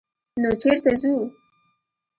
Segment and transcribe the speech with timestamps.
[0.41, 1.13] _نو چېرته ځو؟